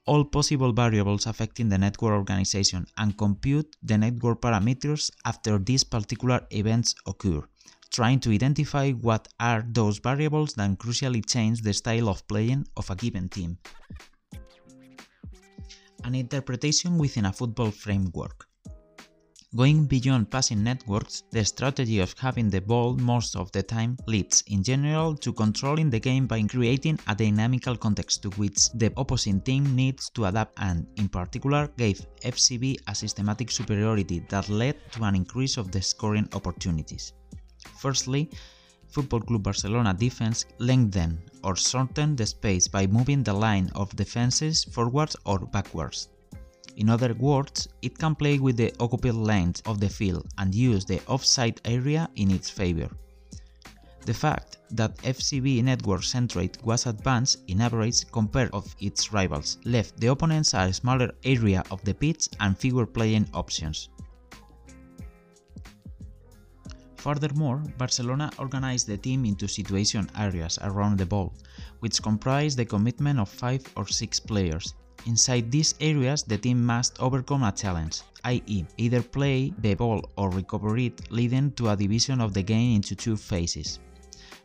[0.06, 6.40] all possible variables affecting the network organization and compute the network parameters after these particular
[6.50, 7.42] events occur,
[7.90, 12.88] trying to identify what are those variables that crucially change the style of playing of
[12.90, 13.58] a given team
[16.08, 18.47] an interpretation within a football framework.
[19.56, 24.44] Going beyond passing networks, the strategy of having the ball most of the time leads,
[24.48, 29.40] in general, to controlling the game by creating a dynamical context to which the opposing
[29.40, 35.02] team needs to adapt and, in particular, gave FCB a systematic superiority that led to
[35.04, 37.14] an increase of the scoring opportunities.
[37.80, 38.28] Firstly,
[38.88, 44.64] Football Club Barcelona defense lengthen or shorten the space by moving the line of defenses
[44.64, 46.08] forwards or backwards.
[46.78, 50.84] In other words, it can play with the occupied length of the field and use
[50.84, 52.88] the offside area in its favor.
[54.06, 59.98] The fact that FCB network centroid was advanced in average compared of its rivals left
[59.98, 63.88] the opponents a smaller area of the pitch and fewer playing options.
[66.96, 71.34] Furthermore, Barcelona organized the team into situation areas around the ball,
[71.80, 74.74] which comprise the commitment of 5 or 6 players.
[75.08, 80.28] Inside these areas, the team must overcome a challenge, i.e., either play the ball or
[80.28, 83.78] recover it, leading to a division of the game into two phases.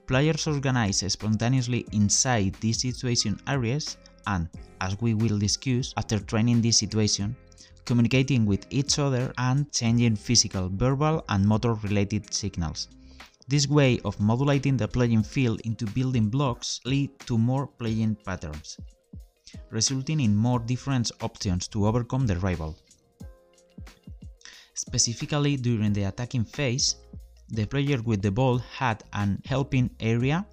[0.07, 4.47] Players organize spontaneously inside these situation areas and,
[4.79, 7.35] as we will discuss after training this situation,
[7.83, 12.87] communicating with each other and changing physical, verbal and motor related signals.
[13.49, 18.77] This way of modulating the playing field into building blocks lead to more playing patterns,
[19.69, 22.77] resulting in more different options to overcome the rival.
[24.73, 26.95] Specifically during the attacking phase,
[27.49, 30.45] the player with the ball had an helping area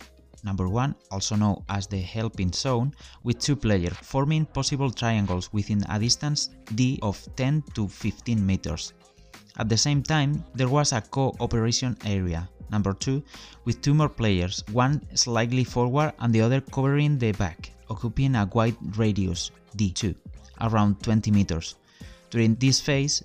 [0.45, 2.93] number 1, also known as the helping zone,
[3.23, 8.93] with two players, forming possible triangles within a distance d of 10 to 15 meters.
[9.59, 13.23] At the same time, there was a cooperation area, number 2,
[13.65, 18.49] with two more players, one slightly forward and the other covering the back, occupying a
[18.53, 20.15] wide radius, d2,
[20.61, 21.75] around 20 meters.
[22.31, 23.23] During this phase,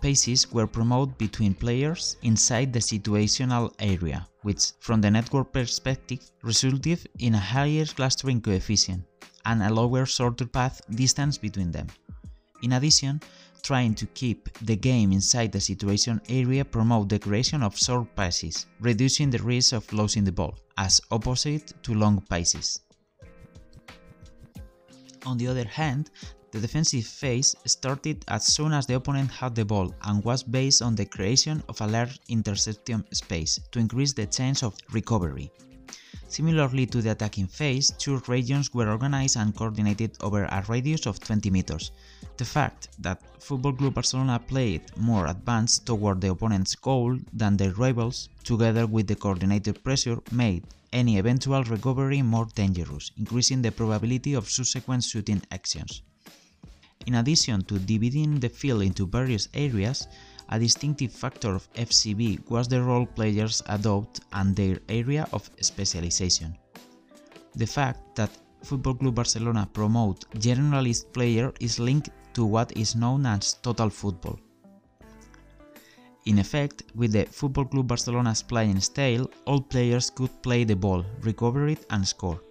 [0.00, 7.08] paces were promoted between players inside the situational area, which, from the network perspective, resulted
[7.18, 9.04] in a higher clustering coefficient
[9.44, 11.86] and a lower shorter path distance between them.
[12.62, 13.20] In addition,
[13.62, 18.66] trying to keep the game inside the situation area promote the creation of short passes,
[18.80, 22.80] reducing the risk of losing the ball, as opposite to long passes.
[25.26, 26.10] On the other hand,
[26.50, 30.80] the defensive phase started as soon as the opponent had the ball and was based
[30.80, 35.52] on the creation of a large interception space to increase the chance of recovery.
[36.28, 41.20] Similarly to the attacking phase, two regions were organized and coordinated over a radius of
[41.20, 41.90] 20 meters.
[42.36, 47.72] The fact that Football Club Barcelona played more advanced toward the opponent's goal than their
[47.72, 54.34] rivals, together with the coordinated pressure, made any eventual recovery more dangerous, increasing the probability
[54.34, 56.02] of subsequent shooting actions.
[57.06, 60.08] In addition to dividing the field into various areas,
[60.50, 66.56] a distinctive factor of FCB was the role players adopt and their area of specialization.
[67.54, 68.30] The fact that
[68.62, 74.38] Football Club Barcelona promote generalist player is linked to what is known as total football.
[76.28, 81.02] In effect, with the Football Club Barcelona's playing style, all players could play the ball,
[81.22, 82.42] recover it and score.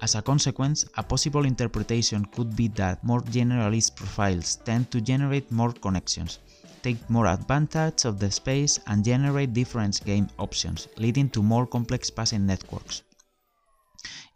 [0.00, 5.52] As a consequence, a possible interpretation could be that more generalist profiles tend to generate
[5.52, 6.38] more connections,
[6.82, 12.08] take more advantage of the space and generate different game options, leading to more complex
[12.08, 13.02] passing networks.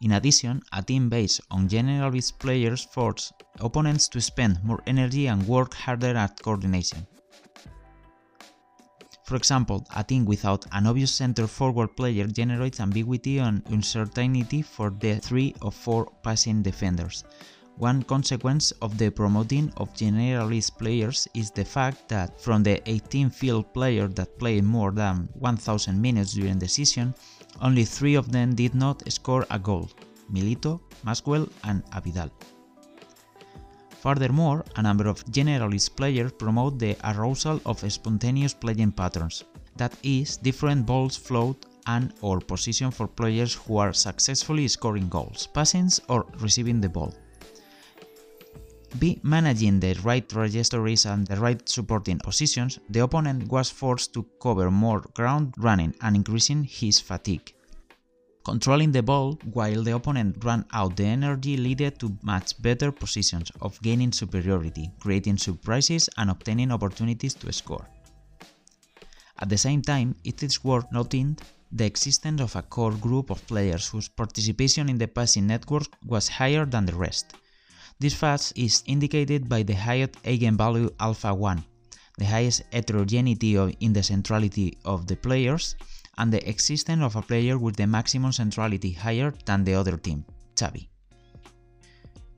[0.01, 5.47] In addition, a team based on generalist players forces opponents to spend more energy and
[5.47, 7.07] work harder at coordination.
[9.23, 14.89] For example, a team without an obvious center forward player generates ambiguity and uncertainty for
[14.89, 17.23] the three or four passing defenders.
[17.77, 23.31] One consequence of the promoting of generalist players is the fact that from the 18
[23.31, 27.15] field players that played more than 1000 minutes during the season,
[27.61, 29.89] only three of them did not score a goal,
[30.31, 32.29] Milito, Maxwell and Abidal.
[34.03, 39.45] Furthermore, a number of generalist players promote the arousal of spontaneous playing patterns,
[39.77, 45.47] that is, different balls float and or position for players who are successfully scoring goals,
[45.53, 47.13] passing or receiving the ball.
[48.99, 49.21] B.
[49.23, 54.69] Managing the right trajectories and the right supporting positions, the opponent was forced to cover
[54.69, 57.55] more ground running and increasing his fatigue.
[58.45, 63.49] Controlling the ball while the opponent ran out the energy led to much better positions
[63.61, 67.87] of gaining superiority, creating surprises and obtaining opportunities to score.
[69.39, 71.37] At the same time, it is worth noting
[71.71, 76.27] the existence of a core group of players whose participation in the passing network was
[76.27, 77.33] higher than the rest.
[77.99, 81.63] This fact is indicated by the highest eigenvalue lambda 1,
[82.17, 85.75] the highest heterogeneity in the centrality of the players,
[86.17, 90.25] and the existence of a player with the maximum centrality higher than the other team,
[90.55, 90.87] Xavi.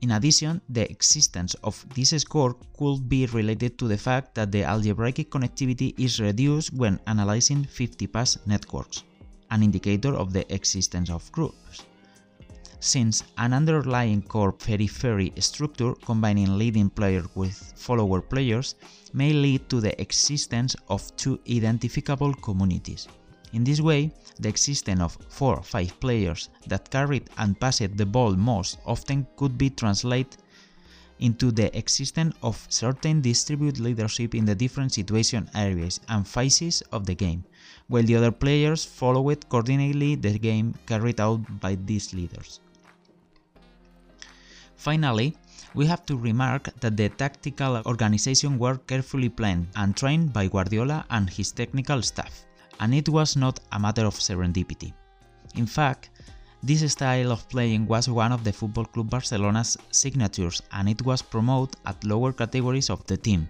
[0.02, 4.62] In addition, the existence of this score could be related to the fact that the
[4.62, 9.04] algebraic connectivity is reduced when analyzing 50 pass networks,
[9.50, 11.82] an indicator of the existence of groups.
[12.78, 18.74] Since an underlying core periphery structure combining leading players with follower players
[19.14, 23.08] may lead to the existence of two identifiable communities.
[23.56, 28.04] In this way, the existence of 4 or 5 players that carried and passed the
[28.04, 30.36] ball most often could be translated
[31.20, 37.06] into the existence of certain distributed leadership in the different situation areas and phases of
[37.06, 37.44] the game,
[37.88, 42.60] while the other players followed coordinately the game carried out by these leaders.
[44.76, 45.34] Finally,
[45.72, 51.06] we have to remark that the tactical organization were carefully planned and trained by Guardiola
[51.08, 52.44] and his technical staff
[52.80, 54.92] and it was not a matter of serendipity.
[55.54, 56.10] In fact,
[56.62, 61.22] this style of playing was one of the Football Club Barcelona's signatures and it was
[61.22, 63.48] promoted at lower categories of the team.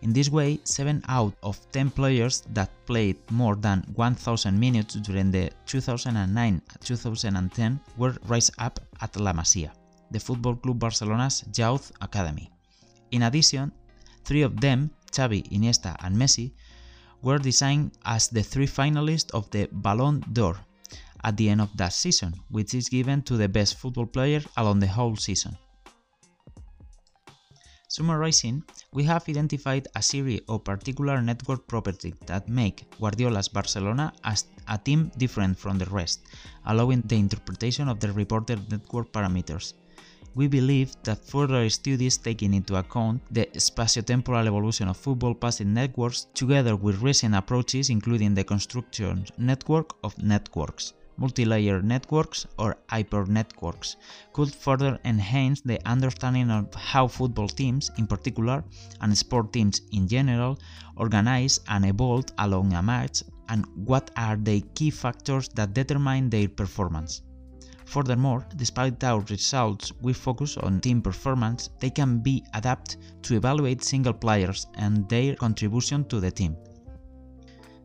[0.00, 5.32] In this way, 7 out of 10 players that played more than 1000 minutes during
[5.32, 9.72] the 2009-2010 were raised up at La Masia,
[10.10, 12.48] the Football Club Barcelona's youth academy.
[13.10, 13.72] In addition,
[14.24, 16.52] three of them, Xavi, Iniesta and Messi,
[17.22, 20.56] were designed as the three finalists of the Ballon d'Or
[21.24, 24.78] at the end of that season, which is given to the best football player along
[24.78, 25.56] the whole season.
[27.88, 28.62] Summarizing,
[28.92, 34.76] we have identified a series of particular network properties that make Guardiola's Barcelona as a
[34.76, 36.20] team different from the rest,
[36.66, 39.72] allowing the interpretation of the reported network parameters
[40.38, 46.28] we believe that further studies taking into account the spatiotemporal evolution of football passing networks
[46.32, 53.96] together with recent approaches including the construction network of networks, multi-layer networks or hypernetworks
[54.32, 58.62] could further enhance the understanding of how football teams in particular
[59.00, 60.56] and sport teams in general
[60.98, 66.48] organize and evolve along a match and what are the key factors that determine their
[66.48, 67.22] performance.
[67.88, 73.82] Furthermore, despite our results we focus on team performance, they can be adapted to evaluate
[73.82, 76.54] single players and their contribution to the team.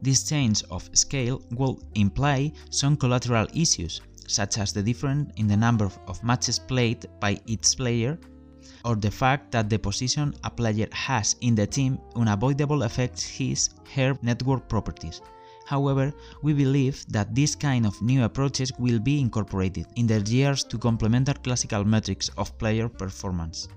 [0.02, 5.56] This change of scale will imply some collateral issues, such as the difference in the
[5.56, 8.20] number of matches played by each player,
[8.84, 13.70] or the fact that the position a player has in the team unavoidable affects his
[13.96, 15.22] her network properties.
[15.66, 20.64] However, we believe that this kind of new approaches will be incorporated in the years
[20.66, 23.68] to complement our classical metrics of player performance.